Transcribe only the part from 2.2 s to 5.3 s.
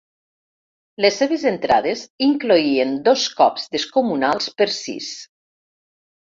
incloïen dos cops descomunals per sis.